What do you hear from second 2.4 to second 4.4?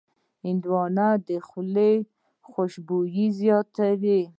خوشبويي زیاتوي.